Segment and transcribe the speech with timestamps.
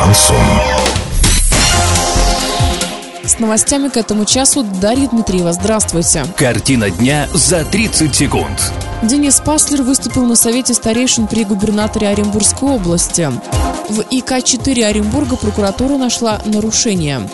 [0.00, 0.36] Шансон.
[3.22, 5.52] С новостями к этому часу Дарья Дмитриева.
[5.52, 6.24] Здравствуйте.
[6.36, 8.72] Картина дня за 30 секунд.
[9.02, 13.30] Денис Паслер выступил на совете старейшин при губернаторе Оренбургской области.
[13.90, 17.28] В ИК-4 Оренбурга прокуратура нашла нарушение.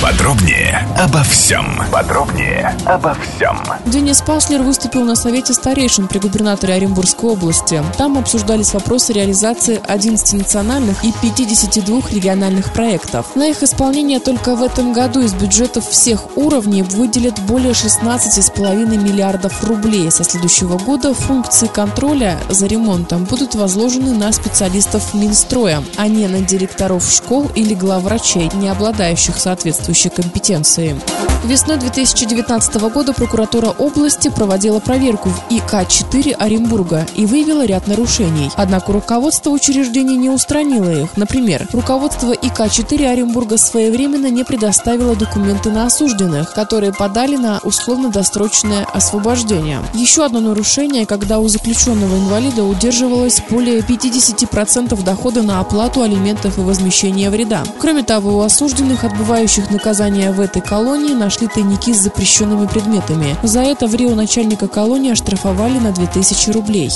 [0.00, 1.82] Подробнее обо всем.
[1.90, 3.60] Подробнее обо всем.
[3.84, 7.82] Денис Паслер выступил на совете старейшин при губернаторе Оренбургской области.
[7.96, 13.34] Там обсуждались вопросы реализации 11 национальных и 52 региональных проектов.
[13.34, 19.64] На их исполнение только в этом году из бюджетов всех уровней выделят более 16,5 миллиардов
[19.64, 20.12] рублей.
[20.12, 26.40] Со следующего года функции контроля за ремонтом будут возложены на специалистов Минстроя, а не на
[26.40, 31.00] директоров школ или главврачей, не обладающих соответствующей соответствующей компетенции.
[31.44, 38.50] Весной 2019 года прокуратура области проводила проверку в ИК-4 Оренбурга и выявила ряд нарушений.
[38.56, 41.16] Однако руководство учреждений не устранило их.
[41.16, 49.80] Например, руководство ИК-4 Оренбурга своевременно не предоставило документы на осужденных, которые подали на условно-досрочное освобождение.
[49.94, 56.62] Еще одно нарушение, когда у заключенного инвалида удерживалось более 50% дохода на оплату алиментов и
[56.62, 57.62] возмещение вреда.
[57.78, 63.36] Кроме того, у осужденных, отбывающих наказание в этой колонии, нашли тайники с запрещенными предметами.
[63.44, 66.90] За это в Рио начальника колонии оштрафовали на 2000 рублей.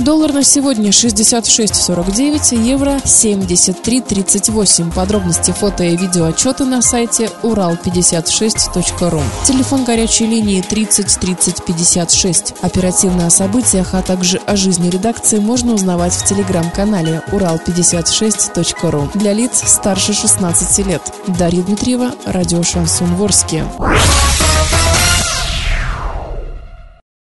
[0.00, 4.92] Доллар на сегодня 66.49, евро 73.38.
[4.92, 9.22] Подробности фото и видео отчеты на сайте урал56.ру.
[9.44, 12.54] Телефон горячей линии 30 30 56.
[12.60, 19.62] Оперативно о событиях, а также о жизни редакции можно узнавать в телеграм-канале урал56.ру для лиц
[19.64, 21.02] старше 16 лет.
[21.28, 23.64] Дарья Дмитриева, радио «Шансон Ворске».